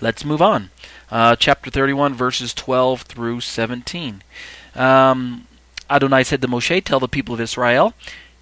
Let's 0.00 0.24
move 0.24 0.40
on. 0.40 0.70
Uh, 1.10 1.34
chapter 1.34 1.70
31, 1.70 2.14
verses 2.14 2.54
12 2.54 3.02
through 3.02 3.40
17. 3.40 4.22
Um, 4.76 5.48
Adonai 5.90 6.22
said 6.22 6.40
to 6.40 6.46
Moshe, 6.48 6.84
Tell 6.84 7.00
the 7.00 7.08
people 7.08 7.34
of 7.34 7.40
Israel, 7.40 7.94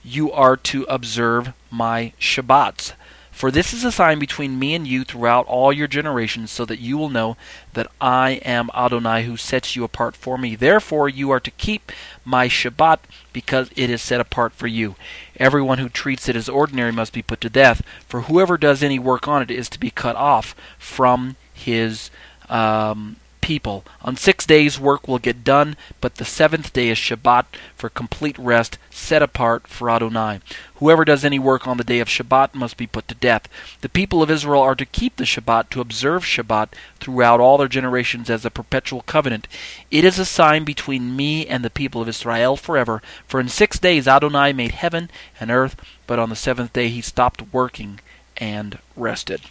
you 0.04 0.30
are 0.32 0.58
to 0.58 0.82
observe 0.84 1.54
my 1.71 2.12
Shabbats. 2.21 2.92
For 3.30 3.50
this 3.50 3.72
is 3.72 3.84
a 3.84 3.92
sign 3.92 4.19
between 4.19 4.58
me 4.58 4.74
and 4.74 4.87
you 4.87 5.04
throughout 5.04 5.46
all 5.46 5.72
your 5.72 5.87
generations, 5.87 6.50
so 6.50 6.64
that 6.66 6.80
you 6.80 6.98
will 6.98 7.11
know 7.11 7.37
that 7.73 7.91
I 8.00 8.32
am 8.45 8.70
Adonai 8.75 9.25
who 9.25 9.36
sets 9.36 9.77
you 9.77 9.84
apart 9.84 10.16
for 10.16 10.36
me. 10.36 10.57
Therefore, 10.57 11.09
you 11.09 11.30
are 11.30 11.41
to 11.41 11.50
keep 11.50 11.93
my 12.25 12.48
Shabbat, 12.48 13.00
because 13.32 13.70
it 13.77 13.91
is 13.91 14.02
set 14.02 14.20
apart 14.20 14.52
for 14.52 14.66
you. 14.66 14.95
Everyone 15.38 15.79
who 15.79 15.88
treats 15.88 16.29
it 16.29 16.36
as 16.36 16.48
ordinary 16.48 16.93
must 16.93 17.12
be 17.12 17.23
put 17.23 17.41
to 17.43 17.50
death, 17.50 17.82
for 18.09 18.23
whoever 18.23 18.57
does 18.57 18.82
any 18.82 18.98
work 18.98 19.29
on 19.29 19.43
it 19.43 19.50
is 19.50 19.68
to 19.70 19.80
be 19.80 19.91
cut 19.91 20.16
off 20.16 20.54
from 20.79 21.36
his 21.57 22.11
um, 22.48 23.17
people. 23.46 23.85
On 24.03 24.17
six 24.17 24.44
days 24.44 24.81
work 24.81 25.07
will 25.07 25.21
get 25.21 25.44
done, 25.44 25.76
but 26.00 26.17
the 26.17 26.25
seventh 26.25 26.72
day 26.72 26.89
is 26.89 26.98
Shabbat 26.98 27.44
for 27.76 27.89
complete 27.89 28.36
rest, 28.40 28.76
set 28.90 29.22
apart 29.22 29.68
for 29.68 29.89
Adonai. 29.89 30.40
Whoever 30.76 31.04
does 31.04 31.25
any 31.25 31.39
work 31.39 31.64
on 31.64 31.76
the 31.76 31.84
day 31.84 32.00
of 32.00 32.08
Shabbat 32.08 32.55
must 32.55 32.77
be 32.77 32.89
put 32.89 33.06
to 33.06 33.14
death. 33.14 33.48
The 33.83 33.89
people 33.89 34.20
of 34.20 34.33
Israel 34.33 34.62
are 34.62 34.75
to 34.75 34.84
keep 34.84 35.14
the 35.14 35.22
Shabbat, 35.22 35.70
to 35.70 35.81
observe 35.81 36.25
Shabbat 36.25 36.70
throughout 36.98 37.39
all 37.39 37.56
their 37.56 37.69
generations 37.69 38.28
as 38.28 38.45
a 38.45 38.50
perpetual 38.50 39.03
covenant. 39.03 39.47
It 39.92 40.05
is 40.05 40.19
a 40.19 40.25
sign 40.25 40.64
between 40.64 41.14
me 41.14 41.47
and 41.47 41.64
the 41.64 41.70
people 41.70 42.03
of 42.03 42.09
Israel 42.09 42.56
forever. 42.56 43.00
For 43.28 43.39
in 43.39 43.48
six 43.48 43.78
days 43.78 44.09
Adonai 44.09 44.55
made 44.55 44.73
heaven 44.73 45.09
and 45.39 45.53
earth, 45.53 45.77
but 46.09 46.19
on 46.19 46.31
the 46.31 46.36
seventh 46.36 46.73
day 46.73 46.89
he 46.89 47.00
stopped 47.00 47.53
working 47.53 48.00
and 48.39 48.78
rested. 48.97 49.42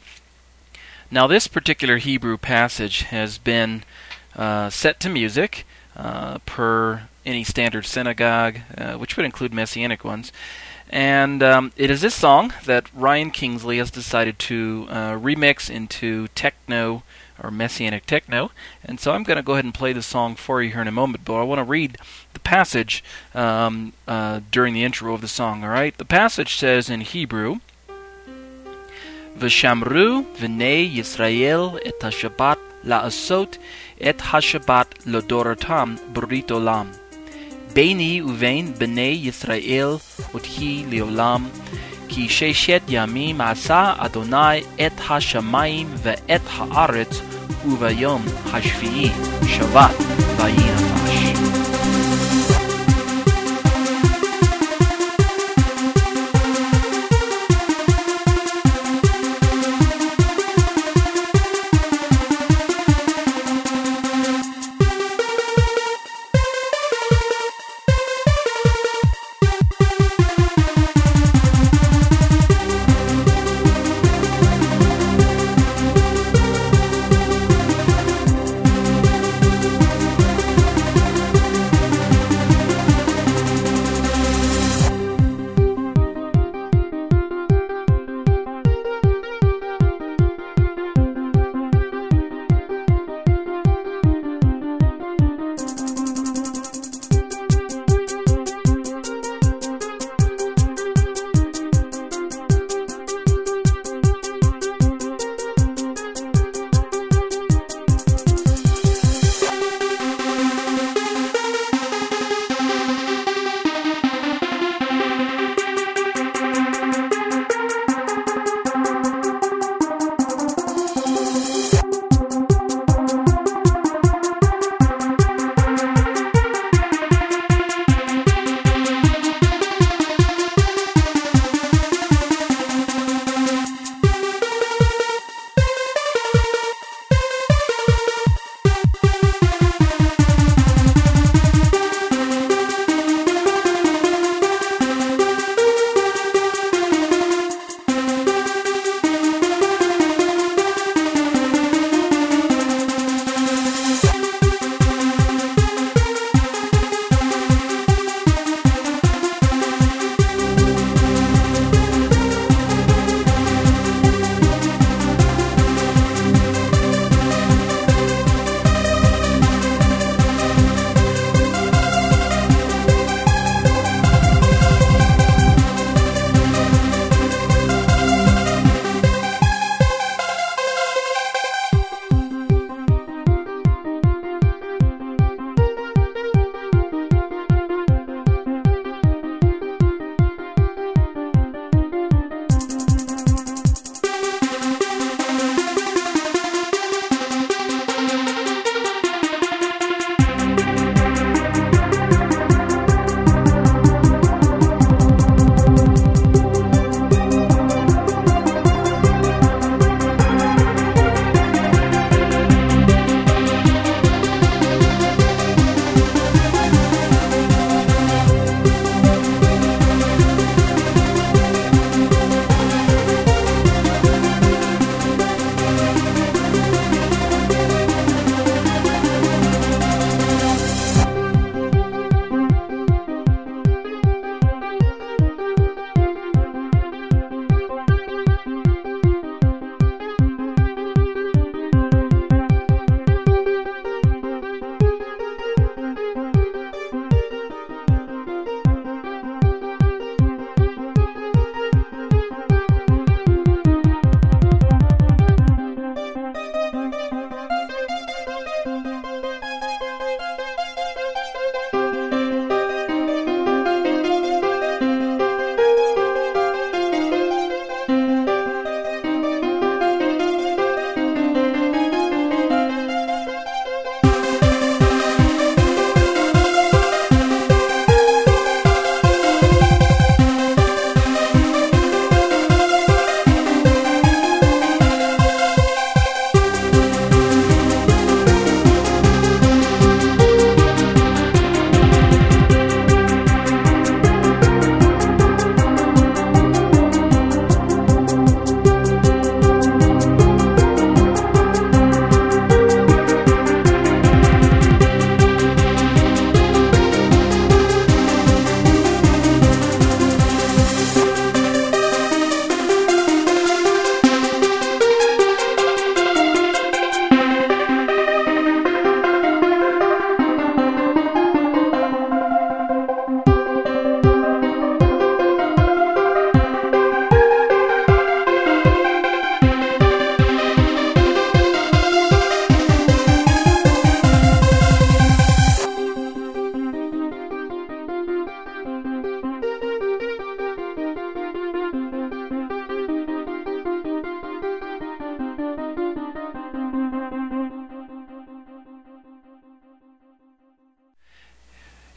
Now, 1.11 1.27
this 1.27 1.47
particular 1.47 1.97
Hebrew 1.97 2.37
passage 2.37 3.03
has 3.03 3.37
been 3.37 3.83
uh, 4.35 4.69
set 4.69 4.99
to 5.01 5.09
music 5.09 5.65
uh, 5.95 6.39
per 6.39 7.07
any 7.25 7.43
standard 7.43 7.85
synagogue, 7.85 8.59
uh, 8.77 8.93
which 8.93 9.15
would 9.15 9.25
include 9.25 9.53
messianic 9.53 10.03
ones. 10.03 10.31
And 10.89 11.41
um, 11.41 11.71
it 11.75 11.89
is 11.89 12.01
this 12.01 12.15
song 12.15 12.53
that 12.65 12.93
Ryan 12.93 13.31
Kingsley 13.31 13.77
has 13.77 13.89
decided 13.91 14.37
to 14.39 14.87
uh, 14.89 15.11
remix 15.13 15.69
into 15.69 16.27
techno 16.29 17.03
or 17.41 17.51
messianic 17.51 18.05
techno. 18.05 18.51
And 18.83 18.99
so 18.99 19.11
I'm 19.11 19.23
going 19.23 19.37
to 19.37 19.43
go 19.43 19.53
ahead 19.53 19.65
and 19.65 19.73
play 19.73 19.93
the 19.93 20.01
song 20.01 20.35
for 20.35 20.61
you 20.61 20.71
here 20.71 20.81
in 20.81 20.87
a 20.87 20.91
moment, 20.91 21.25
but 21.25 21.35
I 21.35 21.43
want 21.43 21.59
to 21.59 21.63
read 21.63 21.97
the 22.33 22.39
passage 22.39 23.03
um, 23.33 23.93
uh, 24.07 24.41
during 24.51 24.73
the 24.73 24.83
intro 24.83 25.13
of 25.13 25.21
the 25.21 25.27
song, 25.27 25.63
all 25.63 25.69
right? 25.69 25.97
The 25.97 26.05
passage 26.05 26.55
says 26.55 26.89
in 26.89 27.01
Hebrew, 27.01 27.59
ושמרו 29.37 30.21
בני 30.41 30.89
ישראל 30.93 31.59
את 31.87 32.03
השבת 32.03 32.57
לעשות 32.83 33.57
את 34.09 34.21
השבת 34.33 34.95
לדורתם 35.05 35.95
ברית 36.13 36.51
עולם. 36.51 36.85
ביני 37.73 38.21
ובין 38.21 38.73
בני 38.77 39.19
ישראל 39.23 39.95
אותי 40.33 40.85
לעולם, 40.89 41.47
כי 42.07 42.29
ששת 42.29 42.81
ימים 42.87 43.41
עשה 43.41 43.93
אדוני 43.97 44.61
את 44.85 45.01
השמיים 45.09 45.87
ואת 46.03 46.41
הארץ, 46.57 47.21
וביום 47.65 48.25
השביעי 48.53 49.09
שבת 49.47 49.95
ויהי 50.37 50.74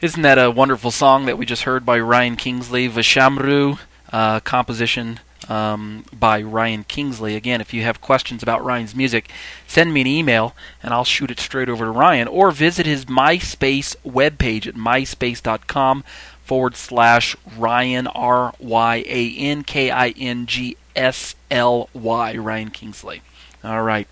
Isn't 0.01 0.21
that 0.21 0.39
a 0.39 0.49
wonderful 0.49 0.91
song 0.91 1.25
that 1.25 1.37
we 1.37 1.45
just 1.45 1.63
heard 1.63 1.85
by 1.85 1.99
Ryan 1.99 2.37
Kingsley, 2.37 2.87
Vashamru, 2.87 3.79
uh, 4.13 4.39
composition 4.39 5.19
um, 5.49 6.05
by 6.17 6.41
Ryan 6.41 6.85
Kingsley. 6.85 7.35
Again, 7.35 7.59
if 7.59 7.73
you 7.73 7.81
have 7.81 7.99
questions 7.99 8.41
about 8.41 8.63
Ryan's 8.63 8.95
music, 8.95 9.29
send 9.67 9.93
me 9.93 9.99
an 9.99 10.07
email 10.07 10.55
and 10.81 10.93
I'll 10.93 11.03
shoot 11.03 11.31
it 11.31 11.39
straight 11.41 11.67
over 11.67 11.83
to 11.83 11.91
Ryan, 11.91 12.29
or 12.29 12.51
visit 12.51 12.85
his 12.85 13.05
MySpace 13.05 13.97
webpage 14.05 14.67
at 14.67 14.75
myspace.com 14.75 16.05
forward 16.45 16.77
slash 16.77 17.35
Ryan, 17.57 18.07
R 18.07 18.53
Y 18.57 19.03
A 19.05 19.35
N 19.35 19.65
K 19.65 19.91
I 19.91 20.09
N 20.11 20.45
G 20.45 20.77
S 20.95 21.35
L 21.51 21.89
Y, 21.93 22.37
Ryan 22.37 22.69
Kingsley. 22.69 23.21
All 23.65 23.83
right. 23.83 24.07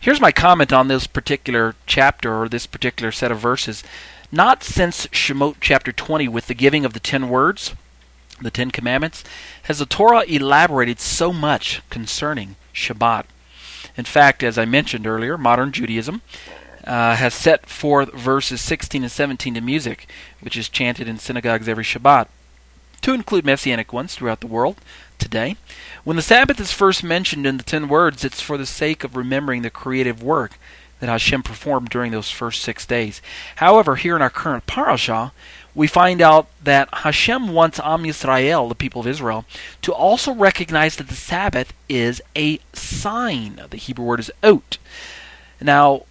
Here's 0.00 0.20
my 0.20 0.32
comment 0.32 0.72
on 0.72 0.88
this 0.88 1.06
particular 1.06 1.76
chapter 1.86 2.42
or 2.42 2.48
this 2.48 2.66
particular 2.66 3.12
set 3.12 3.30
of 3.30 3.38
verses. 3.38 3.84
Not 4.32 4.64
since 4.64 5.06
Shemot 5.08 5.56
chapter 5.60 5.92
20 5.92 6.28
with 6.28 6.46
the 6.46 6.54
giving 6.54 6.84
of 6.84 6.92
the 6.92 7.00
ten 7.00 7.28
words, 7.28 7.74
the 8.40 8.50
Ten 8.50 8.70
Commandments, 8.70 9.24
has 9.64 9.78
the 9.78 9.86
Torah 9.86 10.24
elaborated 10.26 11.00
so 11.00 11.32
much 11.32 11.82
concerning 11.90 12.56
Shabbat. 12.72 13.24
In 13.96 14.04
fact, 14.04 14.42
as 14.42 14.58
I 14.58 14.64
mentioned 14.64 15.06
earlier, 15.06 15.38
modern 15.38 15.72
Judaism 15.72 16.22
uh, 16.84 17.16
has 17.16 17.32
set 17.32 17.66
forth 17.66 18.12
verses 18.12 18.60
16 18.60 19.02
and 19.02 19.12
17 19.12 19.54
to 19.54 19.60
music, 19.60 20.08
which 20.40 20.56
is 20.56 20.68
chanted 20.68 21.08
in 21.08 21.18
synagogues 21.18 21.68
every 21.68 21.84
Shabbat, 21.84 22.26
to 23.02 23.14
include 23.14 23.44
messianic 23.44 23.92
ones 23.92 24.14
throughout 24.14 24.40
the 24.40 24.46
world 24.46 24.78
today. 25.18 25.56
When 26.02 26.16
the 26.16 26.22
Sabbath 26.22 26.58
is 26.58 26.72
first 26.72 27.04
mentioned 27.04 27.46
in 27.46 27.56
the 27.56 27.62
ten 27.62 27.88
words, 27.88 28.24
it's 28.24 28.40
for 28.40 28.58
the 28.58 28.66
sake 28.66 29.04
of 29.04 29.16
remembering 29.16 29.62
the 29.62 29.70
creative 29.70 30.22
work 30.22 30.58
that 31.04 31.10
Hashem 31.10 31.42
performed 31.42 31.90
during 31.90 32.12
those 32.12 32.30
first 32.30 32.62
six 32.62 32.86
days. 32.86 33.20
However, 33.56 33.96
here 33.96 34.16
in 34.16 34.22
our 34.22 34.30
current 34.30 34.66
parasha, 34.66 35.32
we 35.74 35.86
find 35.86 36.22
out 36.22 36.46
that 36.62 36.88
Hashem 36.92 37.52
wants 37.52 37.78
Am 37.80 38.04
Yisrael, 38.04 38.70
the 38.70 38.74
people 38.74 39.02
of 39.02 39.06
Israel, 39.06 39.44
to 39.82 39.92
also 39.92 40.32
recognize 40.32 40.96
that 40.96 41.08
the 41.08 41.14
Sabbath 41.14 41.74
is 41.90 42.22
a 42.34 42.58
sign. 42.72 43.60
The 43.68 43.76
Hebrew 43.76 44.06
word 44.06 44.20
is 44.20 44.32
ot. 44.42 44.78
Now, 45.60 46.04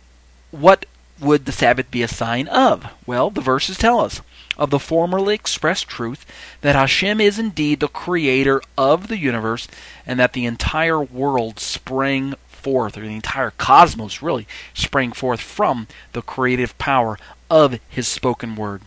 what 0.51 0.85
would 1.19 1.45
the 1.45 1.51
Sabbath 1.51 1.89
be 1.89 2.03
a 2.03 2.07
sign 2.07 2.47
of? 2.47 2.85
Well, 3.07 3.31
the 3.31 3.41
verses 3.41 3.77
tell 3.77 3.99
us 3.99 4.21
of 4.57 4.69
the 4.69 4.79
formerly 4.79 5.33
expressed 5.33 5.87
truth 5.87 6.25
that 6.61 6.75
Hashem 6.75 7.19
is 7.19 7.39
indeed 7.39 7.79
the 7.79 7.87
creator 7.87 8.61
of 8.77 9.07
the 9.07 9.17
universe 9.17 9.67
and 10.05 10.19
that 10.19 10.33
the 10.33 10.45
entire 10.45 11.01
world 11.01 11.59
sprang 11.59 12.35
forth, 12.63 12.97
or 12.97 13.01
the 13.01 13.07
entire 13.07 13.51
cosmos 13.51 14.21
really 14.21 14.47
sprang 14.73 15.11
forth 15.11 15.41
from 15.41 15.87
the 16.13 16.21
creative 16.21 16.77
power 16.77 17.19
of 17.49 17.79
His 17.89 18.07
spoken 18.07 18.55
word. 18.55 18.81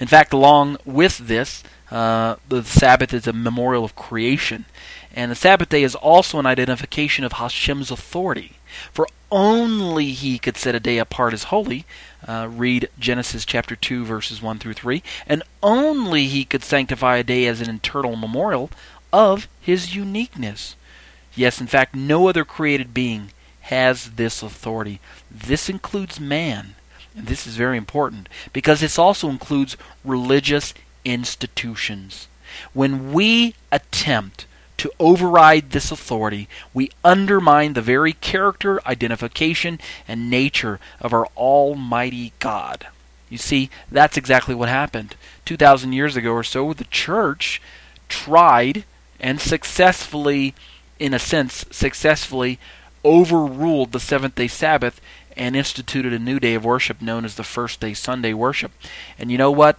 In 0.00 0.08
fact, 0.08 0.32
along 0.32 0.78
with 0.84 1.18
this, 1.18 1.62
uh, 1.90 2.36
the 2.48 2.64
Sabbath 2.64 3.14
is 3.14 3.26
a 3.26 3.32
memorial 3.32 3.84
of 3.84 3.94
creation, 3.94 4.64
and 5.14 5.30
the 5.30 5.36
Sabbath 5.36 5.68
day 5.68 5.82
is 5.82 5.94
also 5.94 6.38
an 6.38 6.46
identification 6.46 7.24
of 7.24 7.34
Hashem's 7.34 7.90
authority. 7.90 8.56
For 8.92 9.06
only 9.30 10.12
He 10.12 10.38
could 10.38 10.56
set 10.56 10.74
a 10.74 10.80
day 10.80 10.98
apart 10.98 11.32
as 11.32 11.44
holy. 11.44 11.84
Uh, 12.26 12.48
read 12.50 12.88
Genesis 12.98 13.44
chapter 13.44 13.76
2, 13.76 14.04
verses 14.04 14.42
1 14.42 14.58
through 14.58 14.72
3. 14.72 15.02
And 15.26 15.42
only 15.62 16.26
He 16.26 16.44
could 16.44 16.64
sanctify 16.64 17.18
a 17.18 17.24
day 17.24 17.46
as 17.46 17.60
an 17.60 17.74
eternal 17.74 18.16
memorial 18.16 18.70
of 19.12 19.46
His 19.60 19.94
uniqueness. 19.94 20.74
Yes, 21.36 21.60
in 21.60 21.66
fact, 21.66 21.94
no 21.94 22.28
other 22.28 22.44
created 22.44 22.94
being 22.94 23.30
has 23.62 24.12
this 24.12 24.42
authority. 24.42 25.00
This 25.30 25.68
includes 25.68 26.20
man. 26.20 26.74
And 27.16 27.26
this 27.26 27.46
is 27.46 27.56
very 27.56 27.76
important 27.76 28.28
because 28.52 28.80
this 28.80 28.98
also 28.98 29.28
includes 29.28 29.76
religious 30.04 30.74
institutions. 31.04 32.28
When 32.72 33.12
we 33.12 33.54
attempt 33.72 34.46
to 34.78 34.90
override 34.98 35.70
this 35.70 35.90
authority, 35.90 36.48
we 36.72 36.90
undermine 37.04 37.72
the 37.72 37.82
very 37.82 38.12
character, 38.12 38.80
identification, 38.86 39.80
and 40.08 40.28
nature 40.28 40.80
of 41.00 41.12
our 41.12 41.26
Almighty 41.36 42.32
God. 42.38 42.88
You 43.30 43.38
see, 43.38 43.70
that's 43.90 44.16
exactly 44.16 44.54
what 44.54 44.68
happened. 44.68 45.14
2,000 45.44 45.92
years 45.92 46.16
ago 46.16 46.32
or 46.32 46.44
so, 46.44 46.72
the 46.72 46.84
church 46.84 47.62
tried 48.08 48.84
and 49.20 49.40
successfully 49.40 50.54
in 51.04 51.12
a 51.12 51.18
sense, 51.18 51.66
successfully 51.70 52.58
overruled 53.04 53.92
the 53.92 54.00
seventh 54.00 54.36
day 54.36 54.48
Sabbath 54.48 55.02
and 55.36 55.54
instituted 55.54 56.14
a 56.14 56.18
new 56.18 56.40
day 56.40 56.54
of 56.54 56.64
worship 56.64 57.02
known 57.02 57.26
as 57.26 57.34
the 57.34 57.44
first 57.44 57.78
day 57.78 57.92
Sunday 57.92 58.32
worship. 58.32 58.72
And 59.18 59.30
you 59.30 59.36
know 59.36 59.50
what? 59.50 59.78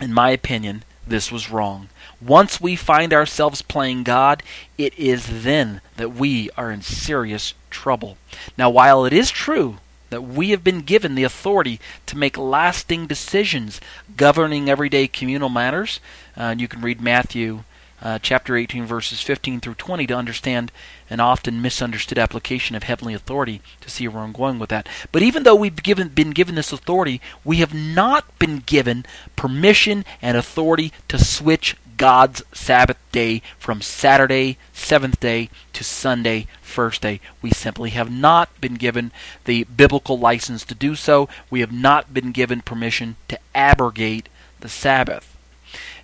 In 0.00 0.12
my 0.12 0.30
opinion, 0.30 0.82
this 1.06 1.30
was 1.30 1.48
wrong. 1.48 1.90
Once 2.20 2.60
we 2.60 2.74
find 2.74 3.14
ourselves 3.14 3.62
playing 3.62 4.02
God, 4.02 4.42
it 4.76 4.98
is 4.98 5.44
then 5.44 5.80
that 5.96 6.14
we 6.14 6.50
are 6.56 6.72
in 6.72 6.82
serious 6.82 7.54
trouble. 7.70 8.18
Now, 8.56 8.68
while 8.68 9.04
it 9.04 9.12
is 9.12 9.30
true 9.30 9.76
that 10.10 10.22
we 10.22 10.50
have 10.50 10.64
been 10.64 10.80
given 10.80 11.14
the 11.14 11.22
authority 11.22 11.78
to 12.06 12.18
make 12.18 12.36
lasting 12.36 13.06
decisions 13.06 13.80
governing 14.16 14.68
everyday 14.68 15.06
communal 15.06 15.50
matters, 15.50 16.00
uh, 16.36 16.56
you 16.58 16.66
can 16.66 16.80
read 16.80 17.00
Matthew 17.00 17.62
uh, 18.02 18.18
chapter 18.20 18.56
18, 18.56 18.86
verses 18.86 19.20
15 19.20 19.60
through 19.60 19.74
20, 19.74 20.06
to 20.06 20.14
understand 20.14 20.72
an 21.10 21.20
often 21.20 21.60
misunderstood 21.60 22.18
application 22.18 22.76
of 22.76 22.84
heavenly 22.84 23.14
authority 23.14 23.60
to 23.80 23.90
see 23.90 24.06
where 24.08 24.22
I'm 24.22 24.32
going 24.32 24.58
with 24.58 24.70
that. 24.70 24.88
But 25.12 25.22
even 25.22 25.42
though 25.42 25.54
we've 25.54 25.82
given, 25.82 26.08
been 26.08 26.30
given 26.30 26.54
this 26.54 26.72
authority, 26.72 27.20
we 27.44 27.56
have 27.56 27.74
not 27.74 28.38
been 28.38 28.58
given 28.58 29.04
permission 29.36 30.04
and 30.22 30.36
authority 30.36 30.92
to 31.08 31.18
switch 31.18 31.76
God's 31.98 32.42
Sabbath 32.52 32.96
day 33.10 33.42
from 33.58 33.82
Saturday, 33.82 34.56
seventh 34.72 35.18
day, 35.18 35.50
to 35.72 35.84
Sunday, 35.84 36.46
first 36.62 37.02
day. 37.02 37.20
We 37.42 37.50
simply 37.50 37.90
have 37.90 38.10
not 38.10 38.48
been 38.60 38.74
given 38.74 39.10
the 39.44 39.64
biblical 39.64 40.18
license 40.18 40.64
to 40.66 40.74
do 40.74 40.94
so. 40.94 41.28
We 41.50 41.60
have 41.60 41.72
not 41.72 42.14
been 42.14 42.30
given 42.30 42.62
permission 42.62 43.16
to 43.26 43.38
abrogate 43.54 44.28
the 44.60 44.68
Sabbath. 44.68 45.36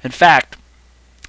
In 0.03 0.11
fact, 0.11 0.57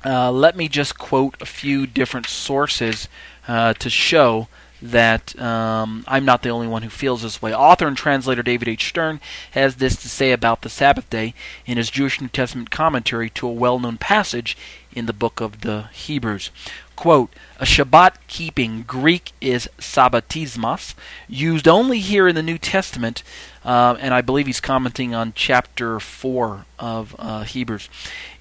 uh, 0.04 0.32
let 0.32 0.56
me 0.56 0.68
just 0.68 0.98
quote 0.98 1.36
a 1.42 1.46
few 1.46 1.88
different 1.88 2.28
sources 2.28 3.08
uh, 3.48 3.74
to 3.74 3.90
show 3.90 4.48
that 4.82 5.40
um, 5.40 6.04
I'm 6.08 6.26
not 6.26 6.44
the 6.44 6.50
only 6.50 6.68
one 6.68 6.84
who 6.84 6.90
feels 6.90 7.22
this 7.22 7.42
way. 7.42 7.54
Author 7.54 7.88
and 7.88 7.98
translator 7.98 8.44
David 8.44 8.68
H. 8.68 8.88
Stern 8.88 9.20
has 9.52 9.76
this 9.76 9.96
to 9.98 10.10
say 10.10 10.32
about 10.32 10.62
the 10.62 10.70
Sabbath 10.70 11.10
day 11.10 11.34
in 11.66 11.78
his 11.78 11.90
Jewish 11.90 12.20
New 12.22 12.28
Testament 12.28 12.72
commentary 12.72 13.30
to 13.32 13.48
a 13.48 13.52
well 13.52 13.80
known 13.80 13.98
passage 13.98 14.58
in 14.94 15.06
the 15.06 15.14
book 15.14 15.42
of 15.42 15.62
the 15.62 15.84
Hebrews. 15.94 16.52
Quote, 16.96 17.34
a 17.60 17.66
Shabbat 17.66 18.16
keeping, 18.28 18.84
Greek 18.84 19.34
is 19.42 19.70
sabbatismos, 19.78 20.96
used 21.28 21.68
only 21.68 22.00
here 22.00 22.28
in 22.28 22.36
the 22.36 22.44
New 22.44 22.58
Testament, 22.58 23.22
uh, 23.64 23.98
and 24.00 24.14
I 24.14 24.22
believe 24.22 24.46
he's 24.46 24.62
commenting 24.62 25.14
on 25.14 25.34
chapter 25.36 26.00
4 26.00 26.66
of 26.80 27.16
uh, 27.20 27.44
Hebrews. 27.44 27.90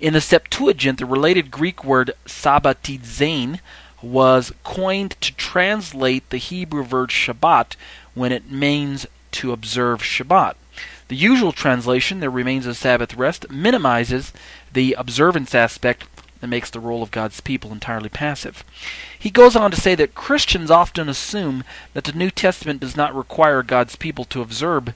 In 0.01 0.13
the 0.13 0.21
Septuagint, 0.21 0.99
the 0.99 1.07
related 1.07 1.51
Greek 1.51 1.85
word 1.85 2.13
sabbatizein 2.27 3.61
was 4.03 4.53
coined 4.63 5.17
to 5.21 5.35
translate 5.35 6.29
the 6.31 6.37
Hebrew 6.37 6.83
word 6.83 7.11
Shabbat 7.11 7.75
when 8.15 8.33
it 8.33 8.51
means 8.51 9.07
to 9.33 9.53
observe 9.53 10.03
Shabbat. 10.03 10.55
The 11.09 11.17
usual 11.17 11.53
translation, 11.53 12.21
there 12.21 12.31
remains 12.31 12.67
a 12.67 12.75
Sabbath 12.75 13.15
rest, 13.15 13.51
minimizes 13.51 14.33
the 14.73 14.95
observance 14.95 15.55
aspect 15.55 16.14
that 16.45 16.49
makes 16.49 16.69
the 16.69 16.79
role 16.79 17.03
of 17.03 17.11
God's 17.11 17.41
people 17.41 17.73
entirely 17.73 18.11
passive. 18.11 18.63
He 19.19 19.31
goes 19.31 19.57
on 19.57 19.71
to 19.71 19.81
say 19.81 19.95
that 19.95 20.15
Christians 20.15 20.71
often 20.71 21.09
assume 21.09 21.65
that 21.95 22.05
the 22.05 22.13
New 22.13 22.31
Testament 22.31 22.81
does 22.81 22.97
not 22.97 23.15
require 23.15 23.63
God's 23.63 23.97
people 23.97 24.27
to 24.27 24.43
observe 24.43 24.93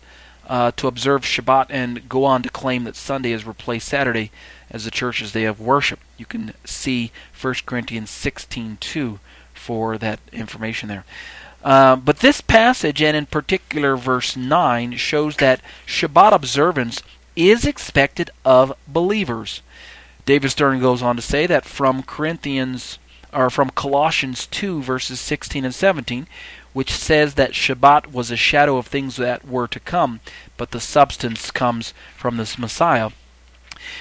uh, 0.47 0.73
to 0.77 0.87
observe 0.87 1.23
Shabbat 1.23 1.67
and 1.69 2.09
go 2.09 2.25
on 2.25 2.43
to 2.43 2.49
claim 2.49 2.85
that 2.85 2.97
Sunday 2.97 3.33
has 3.33 3.47
replaced 3.47 3.89
Saturday 3.89 4.31
as 4.71 4.85
the 4.85 4.91
church's 4.91 5.33
day 5.33 5.45
of 5.45 5.61
worship. 5.61 6.01
You 6.17 6.27
can 6.27 6.55
see 6.65 7.13
1 7.39 7.67
Corinthians 7.67 8.11
16:2 8.11 9.19
for 9.55 9.99
that 9.99 10.21
information 10.33 10.89
there. 10.89 11.05
Uh, 11.65 11.97
but 11.97 12.21
this 12.21 12.41
passage, 12.41 13.03
and 13.03 13.17
in 13.17 13.27
particular 13.27 13.97
verse 13.97 14.37
9, 14.37 14.97
shows 14.97 15.37
that 15.37 15.61
Shabbat 15.87 16.33
observance 16.33 17.03
is 17.37 17.65
expected 17.65 18.31
of 18.45 18.73
believers. 18.87 19.63
David 20.29 20.51
Stern 20.51 20.79
goes 20.79 21.01
on 21.01 21.17
to 21.17 21.23
say 21.23 21.47
that 21.47 21.65
from 21.65 22.03
Corinthians 22.03 22.99
or 23.33 23.49
from 23.49 23.71
Colossians 23.71 24.47
2 24.49 24.83
verses 24.83 25.21
16 25.21 25.65
and 25.65 25.75
17, 25.75 26.27
which 26.75 26.91
says 26.91 27.33
that 27.37 27.53
Shabbat 27.53 28.13
was 28.13 28.31
a 28.31 28.37
shadow 28.37 28.77
of 28.77 28.87
things 28.87 29.17
that 29.17 29.49
were 29.49 29.67
to 29.69 29.81
come, 29.81 30.21
but 30.59 30.71
the 30.71 30.81
substance 30.81 31.51
comes 31.51 31.95
from 32.15 32.37
this 32.37 32.59
Messiah. 32.59 33.09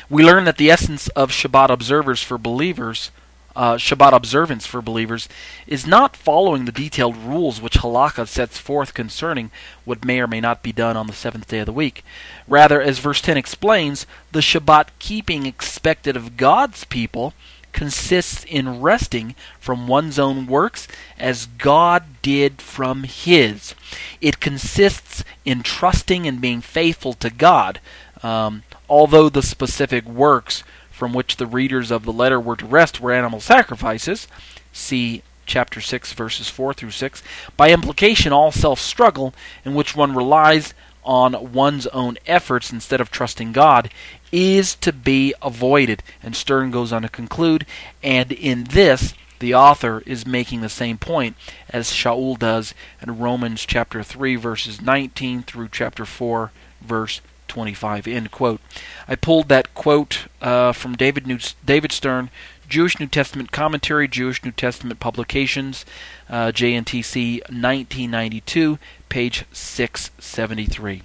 We 0.10 0.22
learn 0.22 0.44
that 0.44 0.58
the 0.58 0.70
essence 0.70 1.08
of 1.16 1.32
Shabbat 1.32 1.70
observers 1.70 2.22
for 2.22 2.38
believers 2.38 3.10
uh, 3.58 3.76
Shabbat 3.76 4.14
observance 4.14 4.68
for 4.68 4.84
believers 4.84 5.28
is 5.66 5.88
not 5.88 6.16
following 6.16 6.66
the 6.66 6.72
detailed 6.72 7.18
rules 7.18 7.60
which 7.60 7.80
halakha 7.80 8.28
sets 8.28 8.60
forth 8.60 8.94
concerning 8.94 9.50
what 9.84 10.06
may 10.06 10.20
or 10.20 10.28
may 10.28 10.40
not 10.40 10.62
be 10.62 10.72
done 10.72 10.96
on 10.96 11.08
the 11.08 11.14
seventh 11.14 11.48
day 11.48 11.60
of 11.60 11.66
the 11.66 11.74
week. 11.74 12.06
Rather, 12.48 12.80
as 12.80 13.00
verse 13.00 13.20
10 13.20 13.36
explains, 13.36 14.06
the 14.32 14.42
Shabbat 14.42 14.90
keeping 15.00 15.48
expected 15.48 16.16
of 16.16 16.38
God's 16.38 16.84
people 16.84 17.34
consists 17.74 18.44
in 18.44 18.80
resting 18.80 19.36
from 19.60 19.88
one's 19.88 20.20
own 20.20 20.46
works 20.46 20.88
as 21.18 21.48
God 21.48 22.04
did 22.22 22.62
from 22.62 23.04
his. 23.04 23.74
It 24.22 24.40
consists 24.40 25.24
in 25.46 25.64
trusting 25.64 26.28
and 26.28 26.40
being 26.40 26.62
faithful 26.62 27.14
to 27.14 27.32
God, 27.32 27.80
um, 28.22 28.62
although 28.88 29.30
the 29.30 29.42
specific 29.42 30.06
works 30.06 30.64
from 30.98 31.14
which 31.14 31.38
the 31.38 31.46
readers 31.46 31.92
of 31.92 32.04
the 32.04 32.12
letter 32.12 32.40
were 32.40 32.56
to 32.56 32.66
rest 32.66 33.00
were 33.00 33.14
animal 33.14 33.40
sacrifices. 33.40 34.28
See 34.74 35.22
chapter 35.46 35.80
6, 35.80 36.14
verses 36.14 36.50
4 36.50 36.74
through 36.74 36.92
6. 36.92 37.22
By 37.56 37.70
implication, 37.70 38.34
all 38.34 38.52
self 38.52 38.80
struggle 38.80 39.34
in 39.64 39.76
which 39.76 39.96
one 39.96 40.16
relies 40.16 40.74
on 41.04 41.54
one's 41.54 41.86
own 41.88 42.18
efforts 42.26 42.72
instead 42.74 43.00
of 43.00 43.12
trusting 43.12 43.52
God 43.52 43.92
is 44.32 44.76
to 44.76 44.92
be 44.92 45.36
avoided. 45.42 46.02
And 46.24 46.36
Stern 46.36 46.72
goes 46.72 46.92
on 46.92 47.04
to 47.04 47.10
conclude, 47.10 47.66
and 48.04 48.32
in 48.32 48.66
this, 48.66 49.14
the 49.40 49.54
author 49.54 50.02
is 50.08 50.26
making 50.26 50.62
the 50.62 50.70
same 50.70 50.98
point 50.98 51.38
as 51.70 51.92
Shaul 51.92 52.40
does 52.40 52.74
in 53.02 53.20
Romans 53.20 53.66
chapter 53.66 54.02
3 54.02 54.36
verses 54.36 54.82
19 54.82 55.44
through 55.44 55.70
chapter 55.72 56.06
4 56.06 56.52
verse 56.82 57.22
25 57.48 58.08
end 58.08 58.30
quote 58.30 58.60
i 59.08 59.16
pulled 59.16 59.48
that 59.48 59.74
quote 59.74 60.27
uh, 60.42 60.72
from 60.72 60.96
david, 60.96 61.28
New- 61.28 61.40
david 61.66 61.92
stern 61.92 62.30
jewish 62.68 63.00
new 63.00 63.08
testament 63.08 63.52
commentary 63.52 64.08
jewish 64.08 64.44
new 64.44 64.52
testament 64.52 65.00
publications 65.00 65.86
uh, 66.30 66.52
jntc 66.52 67.42
1992 67.42 68.78
page 69.10 69.46
673 69.52 71.04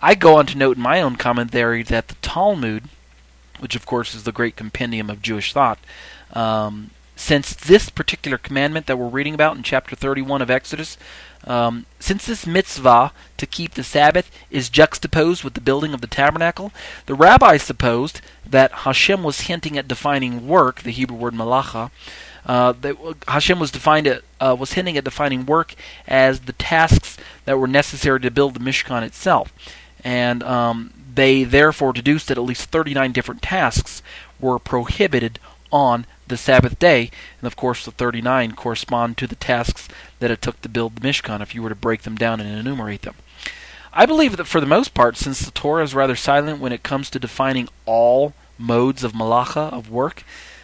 i 0.00 0.14
go 0.14 0.36
on 0.36 0.46
to 0.46 0.58
note 0.58 0.76
in 0.76 0.82
my 0.82 1.00
own 1.00 1.16
commentary 1.16 1.82
that 1.82 2.08
the 2.08 2.16
talmud 2.16 2.84
which 3.58 3.76
of 3.76 3.86
course 3.86 4.14
is 4.14 4.24
the 4.24 4.32
great 4.32 4.56
compendium 4.56 5.10
of 5.10 5.22
jewish 5.22 5.52
thought 5.52 5.78
um, 6.32 6.90
since 7.20 7.52
this 7.52 7.90
particular 7.90 8.38
commandment 8.38 8.86
that 8.86 8.96
we're 8.96 9.06
reading 9.06 9.34
about 9.34 9.54
in 9.54 9.62
chapter 9.62 9.94
31 9.94 10.40
of 10.40 10.50
exodus 10.50 10.96
um, 11.44 11.84
since 11.98 12.26
this 12.26 12.46
mitzvah 12.46 13.12
to 13.36 13.46
keep 13.46 13.74
the 13.74 13.84
Sabbath 13.84 14.30
is 14.50 14.70
juxtaposed 14.70 15.44
with 15.44 15.52
the 15.52 15.60
building 15.60 15.92
of 15.92 16.00
the 16.00 16.06
tabernacle, 16.06 16.72
the 17.06 17.14
rabbis 17.14 17.62
supposed 17.62 18.20
that 18.46 18.72
Hashem 18.72 19.22
was 19.22 19.42
hinting 19.42 19.76
at 19.78 19.88
defining 19.88 20.48
work, 20.48 20.82
the 20.82 20.90
Hebrew 20.90 21.16
word 21.16 21.34
malacha. 21.34 21.90
Uh, 22.44 22.72
that 22.72 22.96
Hashem 23.28 23.60
was 23.60 23.70
defined 23.70 24.06
at, 24.06 24.22
uh, 24.40 24.56
was 24.58 24.72
hinting 24.72 24.96
at 24.96 25.04
defining 25.04 25.44
work 25.44 25.74
as 26.08 26.40
the 26.40 26.54
tasks 26.54 27.18
that 27.44 27.58
were 27.58 27.68
necessary 27.68 28.18
to 28.20 28.30
build 28.30 28.54
the 28.54 28.60
Mishkan 28.60 29.02
itself, 29.02 29.52
and 30.02 30.42
um, 30.42 30.92
they 31.14 31.44
therefore 31.44 31.92
deduced 31.92 32.28
that 32.28 32.38
at 32.38 32.44
least 32.44 32.70
39 32.70 33.12
different 33.12 33.42
tasks 33.42 34.02
were 34.40 34.58
prohibited 34.58 35.38
on 35.70 36.06
the 36.30 36.38
Sabbath 36.38 36.78
day, 36.78 37.10
and 37.40 37.46
of 37.46 37.56
course 37.56 37.84
the 37.84 37.90
39 37.90 38.52
correspond 38.52 39.18
to 39.18 39.26
the 39.26 39.34
tasks 39.34 39.88
that 40.18 40.30
it 40.30 40.40
took 40.40 40.60
to 40.62 40.68
build 40.68 40.96
the 40.96 41.00
Mishkan 41.06 41.42
if 41.42 41.54
you 41.54 41.62
were 41.62 41.68
to 41.68 41.74
break 41.74 42.02
them 42.02 42.16
down 42.16 42.40
and 42.40 42.48
enumerate 42.48 43.02
them. 43.02 43.16
I 43.92 44.06
believe 44.06 44.36
that 44.36 44.46
for 44.46 44.60
the 44.60 44.66
most 44.66 44.94
part, 44.94 45.16
since 45.16 45.40
the 45.40 45.50
Torah 45.50 45.82
is 45.82 45.94
rather 45.94 46.16
silent 46.16 46.60
when 46.60 46.72
it 46.72 46.82
comes 46.82 47.10
to 47.10 47.18
defining 47.18 47.68
all 47.86 48.34
modes 48.56 49.02
of 49.02 49.12
malacha, 49.12 49.72
of 49.72 49.90
work, 49.90 50.22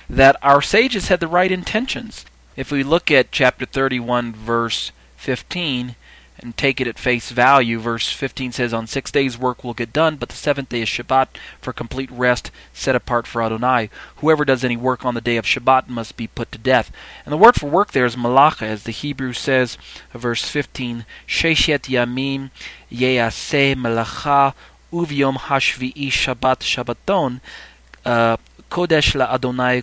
that 0.09 0.37
our 0.43 0.63
sages 0.63 1.09
had 1.09 1.21
the 1.21 1.29
right 1.29 1.51
intentions. 1.51 2.25
If 2.55 2.71
we 2.71 2.83
look 2.83 3.11
at 3.11 3.33
chapter 3.33 3.67
31, 3.67 4.33
verse 4.33 4.93
15, 5.17 5.97
and 6.39 6.57
take 6.57 6.81
it 6.81 6.87
at 6.87 6.99
face 6.99 7.31
value. 7.31 7.79
Verse 7.79 8.11
15 8.11 8.53
says, 8.53 8.75
On 8.75 8.87
six 8.87 9.11
days 9.11 9.39
work 9.39 9.65
will 9.65 9.75
get 9.75 9.93
done, 9.93 10.17
but 10.17 10.29
the 10.29 10.37
seventh 10.37 10.69
day 10.69 10.83
is 10.83 10.89
Shabbat 10.89 11.29
for 11.61 11.73
complete 11.73 12.11
rest 12.11 12.51
set 12.73 12.97
apart 12.97 13.27
for 13.27 13.43
Adonai. 13.43 13.91
Whoever 14.17 14.45
does 14.45 14.65
any 14.65 14.77
work 14.77 15.05
on 15.05 15.15
the 15.15 15.21
day 15.21 15.37
of 15.37 15.45
Shabbat 15.45 15.89
must 15.89 16.17
be 16.17 16.27
put 16.27 16.53
to 16.53 16.59
death. 16.59 16.91
And 17.25 17.33
the 17.33 17.39
word 17.39 17.57
for 17.57 17.69
work 17.69 17.93
there 17.93 18.07
is 18.07 18.17
malacha, 18.17 18.63
as 18.63 18.85
the 18.85 18.93
Hebrew 18.93 19.33
says, 19.33 19.79
verse 20.13 20.45
15, 20.45 21.05
Sheshet 21.27 21.89
yamim 21.89 22.51
yeaseh 22.91 23.75
malacha 23.75 24.55
uviom 24.93 25.37
hashvi'i 25.37 26.09
Shabbat 26.09 26.61
Shabbaton 26.61 27.41
uh, 28.05 28.37
kodesh 28.71 29.15
la 29.15 29.27
Adonai 29.27 29.83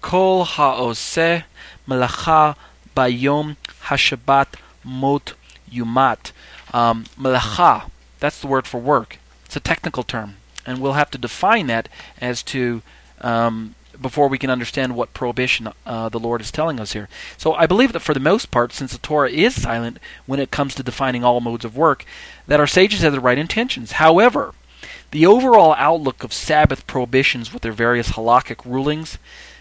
kol 0.00 0.44
ha'oseh 0.44 1.44
malacha 1.88 2.56
bayom 2.94 3.56
hashabat 3.84 4.48
mot 4.84 5.34
yumat. 5.72 6.32
Um, 6.72 7.06
melacha, 7.18 7.90
that's 8.20 8.40
the 8.40 8.46
word 8.46 8.66
for 8.66 8.80
work. 8.80 9.18
It's 9.44 9.56
a 9.56 9.60
technical 9.60 10.02
term, 10.02 10.36
and 10.66 10.80
we'll 10.80 10.94
have 10.94 11.10
to 11.12 11.18
define 11.18 11.66
that 11.66 11.88
as 12.20 12.42
to 12.44 12.82
um, 13.20 13.74
before 14.00 14.28
we 14.28 14.38
can 14.38 14.50
understand 14.50 14.96
what 14.96 15.14
prohibition 15.14 15.68
uh, 15.86 16.08
the 16.08 16.18
Lord 16.18 16.40
is 16.40 16.50
telling 16.50 16.80
us 16.80 16.92
here. 16.92 17.08
So 17.36 17.54
I 17.54 17.66
believe 17.66 17.92
that 17.92 18.00
for 18.00 18.14
the 18.14 18.20
most 18.20 18.50
part, 18.50 18.72
since 18.72 18.92
the 18.92 18.98
Torah 18.98 19.30
is 19.30 19.60
silent 19.60 19.98
when 20.26 20.40
it 20.40 20.50
comes 20.50 20.74
to 20.74 20.82
defining 20.82 21.24
all 21.24 21.40
modes 21.40 21.64
of 21.64 21.76
work, 21.76 22.04
that 22.46 22.60
our 22.60 22.66
sages 22.66 23.02
have 23.02 23.12
the 23.12 23.20
right 23.20 23.38
intentions. 23.38 23.92
However, 23.92 24.54
the 25.10 25.26
overall 25.26 25.74
outlook 25.76 26.24
of 26.24 26.32
Sabbath 26.32 26.86
prohibitions 26.86 27.52
with 27.52 27.62
their 27.62 27.72
various 27.72 28.12
halakhic 28.12 28.64
rulings, 28.64 29.18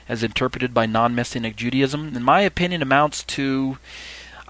as 0.07 0.23
interpreted 0.23 0.73
by 0.73 0.85
non 0.85 1.13
Messianic 1.13 1.55
Judaism, 1.55 2.15
in 2.15 2.23
my 2.23 2.41
opinion, 2.41 2.81
amounts 2.81 3.23
to 3.23 3.77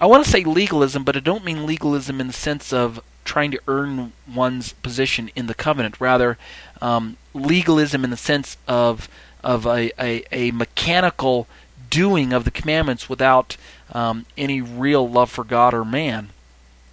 I 0.02 0.06
want 0.06 0.24
to 0.24 0.30
say 0.30 0.42
legalism, 0.42 1.04
but 1.04 1.16
I 1.16 1.20
don't 1.20 1.44
mean 1.44 1.64
legalism 1.64 2.20
in 2.20 2.26
the 2.26 2.32
sense 2.32 2.72
of 2.72 2.98
trying 3.24 3.52
to 3.52 3.60
earn 3.68 4.12
one's 4.26 4.72
position 4.72 5.30
in 5.36 5.46
the 5.46 5.54
covenant. 5.54 6.00
Rather, 6.00 6.38
um, 6.80 7.16
legalism 7.32 8.02
in 8.02 8.10
the 8.10 8.16
sense 8.16 8.56
of 8.66 9.08
of 9.44 9.64
a, 9.64 9.92
a, 10.00 10.24
a, 10.32 10.50
mechanical 10.50 11.46
doing 11.88 12.32
of 12.32 12.44
the 12.44 12.50
commandments 12.50 13.08
without 13.08 13.56
um, 13.92 14.26
any 14.36 14.60
real 14.60 15.08
love 15.08 15.30
for 15.30 15.44
God 15.44 15.72
or 15.72 15.84
man. 15.84 16.30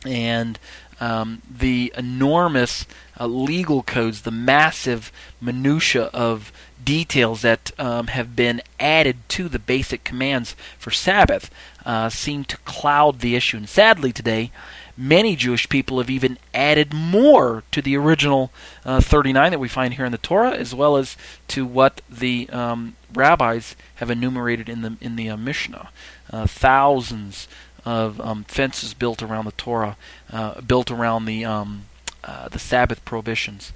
And 0.05 0.59
um, 0.99 1.41
the 1.49 1.93
enormous 1.97 2.85
uh, 3.19 3.27
legal 3.27 3.83
codes, 3.83 4.21
the 4.21 4.31
massive 4.31 5.11
minutia 5.41 6.05
of 6.13 6.51
details 6.83 7.41
that 7.41 7.71
um, 7.77 8.07
have 8.07 8.35
been 8.35 8.61
added 8.79 9.17
to 9.29 9.49
the 9.49 9.59
basic 9.59 10.03
commands 10.03 10.55
for 10.77 10.91
Sabbath 10.91 11.51
uh, 11.85 12.09
seem 12.09 12.43
to 12.45 12.57
cloud 12.59 13.19
the 13.19 13.35
issue. 13.35 13.57
And 13.57 13.69
sadly, 13.69 14.11
today, 14.11 14.51
many 14.97 15.35
Jewish 15.35 15.67
people 15.69 15.97
have 15.99 16.09
even 16.09 16.37
added 16.53 16.93
more 16.93 17.63
to 17.71 17.81
the 17.81 17.95
original 17.97 18.51
uh, 18.85 19.01
39 19.01 19.51
that 19.51 19.59
we 19.59 19.67
find 19.67 19.93
here 19.93 20.05
in 20.05 20.11
the 20.11 20.17
Torah, 20.17 20.51
as 20.51 20.75
well 20.75 20.97
as 20.97 21.15
to 21.49 21.65
what 21.65 22.01
the 22.09 22.49
um, 22.49 22.95
rabbis 23.13 23.75
have 23.95 24.09
enumerated 24.09 24.69
in 24.69 24.81
the 24.81 24.97
in 25.01 25.15
the 25.15 25.29
uh, 25.29 25.37
Mishnah. 25.37 25.89
Uh, 26.31 26.45
thousands 26.45 27.47
of 27.89 28.21
um, 28.21 28.43
fences 28.43 28.93
built 28.93 29.23
around 29.23 29.45
the 29.45 29.51
Torah, 29.53 29.97
uh, 30.31 30.61
built 30.61 30.91
around 30.91 31.25
the 31.25 31.43
um, 31.43 31.85
uh, 32.23 32.47
the 32.47 32.59
Sabbath 32.59 33.03
prohibitions. 33.03 33.73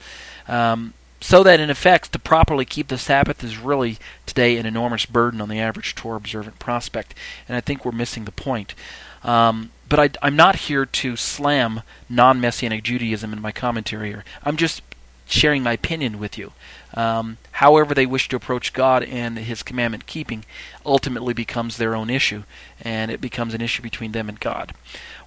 Um, 0.48 0.94
so 1.20 1.42
that 1.42 1.60
in 1.60 1.72
effect, 1.72 2.12
to 2.12 2.20
properly 2.20 2.64
keep 2.64 2.90
the 2.90 2.98
Sabbath 3.00 3.44
is 3.44 3.58
really 3.58 3.98
today 4.28 4.58
an 4.58 4.68
enormous 4.68 5.08
burden 5.08 5.42
on 5.42 5.50
the 5.50 5.60
average 5.60 5.96
Torah 5.96 6.18
observant 6.18 6.60
prospect, 6.60 7.16
and 7.48 7.58
I 7.58 7.62
think 7.62 7.84
we're 7.84 7.92
missing 7.92 8.26
the 8.26 8.32
point. 8.32 8.76
Um, 9.24 9.72
but 9.90 10.18
I, 10.22 10.28
am 10.28 10.36
not 10.36 10.68
here 10.68 10.86
to 10.86 11.16
slam 11.16 11.82
non 12.08 12.40
Messianic 12.40 12.84
Judaism 12.84 13.34
in 13.34 13.42
my 13.42 13.52
commentary 13.52 14.10
here. 14.10 14.26
I'm 14.44 14.58
just 14.58 14.84
sharing 15.26 15.64
my 15.64 15.74
opinion 15.74 16.20
with 16.20 16.38
you. 16.38 16.54
Um, 16.94 17.38
however, 17.54 17.94
they 17.94 18.06
wish 18.06 18.30
to 18.30 18.36
approach 18.36 18.74
God 18.74 19.04
and 19.04 19.38
His 19.38 19.64
commandment 19.64 20.06
keeping 20.06 20.46
ultimately 20.86 21.34
becomes 21.34 21.78
their 21.78 21.96
own 21.96 22.10
issue, 22.10 22.44
and 22.82 23.10
it 23.10 23.22
becomes 23.22 23.54
an 23.54 23.62
issue 23.62 23.82
between 23.82 24.12
them 24.12 24.30
and 24.30 24.40
God. 24.40 24.74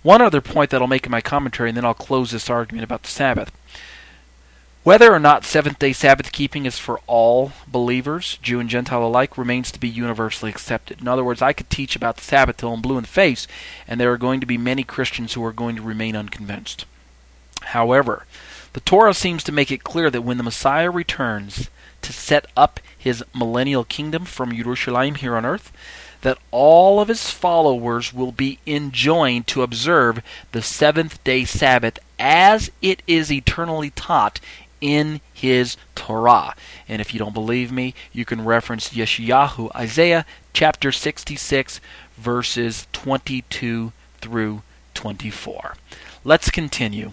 One 0.03 0.23
other 0.23 0.41
point 0.41 0.71
that 0.71 0.81
I'll 0.81 0.87
make 0.87 1.07
in 1.07 1.11
my 1.13 1.21
commentary, 1.21 1.71
and 1.71 1.77
then 1.77 1.85
I'll 1.85 1.95
close 1.95 2.31
this 2.31 2.49
argument 2.49 2.85
about 2.85 3.03
the 3.03 3.09
Sabbath. 3.09 3.51
Whether 4.85 5.13
or 5.13 5.19
not 5.19 5.45
seventh 5.45 5.81
day 5.81 5.93
Sabbath 5.93 6.31
keeping 6.31 6.65
is 6.65 6.79
for 6.79 7.01
all 7.09 7.51
believers, 7.67 8.39
Jew 8.41 8.61
and 8.61 8.71
Gentile 8.71 9.05
alike, 9.05 9.37
remains 9.37 9.73
to 9.73 9.81
be 9.81 9.89
universally 9.89 10.49
accepted. 10.49 11.01
In 11.01 11.09
other 11.09 11.25
words, 11.25 11.43
I 11.43 11.53
could 11.53 11.69
teach 11.69 11.97
about 11.97 12.19
the 12.19 12.23
Sabbath 12.23 12.59
till 12.59 12.73
I'm 12.73 12.83
blue 12.83 12.97
in 12.97 13.03
the 13.03 13.09
face, 13.09 13.49
and 13.89 14.01
there 14.01 14.13
are 14.13 14.17
going 14.17 14.39
to 14.39 14.47
be 14.47 14.57
many 14.57 14.85
Christians 14.85 15.33
who 15.33 15.45
are 15.45 15.53
going 15.53 15.75
to 15.75 15.83
remain 15.83 16.15
unconvinced. 16.15 16.85
However, 17.63 18.27
the 18.77 18.81
Torah 18.81 19.15
seems 19.15 19.43
to 19.45 19.53
make 19.53 19.73
it 19.73 19.83
clear 19.83 20.11
that 20.11 20.21
when 20.21 20.37
the 20.37 20.43
Messiah 20.43 20.91
returns 20.91 21.71
to 22.03 22.13
set 22.13 22.47
up 22.55 22.79
his 22.99 23.25
millennial 23.35 23.85
kingdom 23.85 24.27
from 24.27 24.55
Jerusalem 24.55 25.15
here 25.15 25.35
on 25.35 25.47
earth, 25.47 25.73
that 26.21 26.37
all 26.51 27.01
of 27.01 27.09
his 27.09 27.31
followers 27.31 28.13
will 28.13 28.33
be 28.33 28.59
enjoined 28.67 29.47
to 29.47 29.63
observe 29.63 30.23
the 30.53 30.61
seventh 30.61 31.25
day 31.25 31.47
Sabbath 31.47 31.99
as 32.19 32.71
it 32.83 33.03
is 33.07 33.33
eternally 33.33 33.89
taught 33.89 34.41
in 34.83 35.23
his 35.33 35.79
Torah. 35.95 36.55
And 36.87 37.01
if 37.01 37.15
you 37.15 37.19
don't 37.19 37.33
believe 37.33 37.73
me, 37.73 37.95
you 38.13 38.27
can 38.27 38.45
reference 38.45 38.91
Yeshayahu, 38.91 39.75
Isaiah 39.75 40.27
chapter 40.53 40.93
66, 40.93 41.81
verses 42.19 42.87
22 42.93 43.93
through 44.21 44.61
24. 44.93 45.77
Let's 46.25 46.51
continue. 46.51 47.13